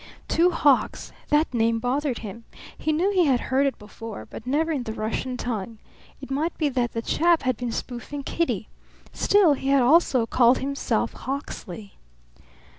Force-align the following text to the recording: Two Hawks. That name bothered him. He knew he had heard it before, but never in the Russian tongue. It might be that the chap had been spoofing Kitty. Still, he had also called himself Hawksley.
Two 0.27 0.49
Hawks. 0.49 1.11
That 1.29 1.53
name 1.53 1.77
bothered 1.77 2.17
him. 2.25 2.43
He 2.75 2.91
knew 2.91 3.11
he 3.11 3.25
had 3.25 3.39
heard 3.39 3.67
it 3.67 3.77
before, 3.77 4.25
but 4.25 4.47
never 4.47 4.71
in 4.71 4.81
the 4.81 4.93
Russian 4.95 5.37
tongue. 5.37 5.77
It 6.19 6.31
might 6.31 6.57
be 6.57 6.69
that 6.69 6.93
the 6.93 7.03
chap 7.03 7.43
had 7.43 7.55
been 7.55 7.71
spoofing 7.71 8.23
Kitty. 8.23 8.67
Still, 9.13 9.53
he 9.53 9.67
had 9.67 9.83
also 9.83 10.25
called 10.25 10.57
himself 10.57 11.13
Hawksley. 11.13 11.99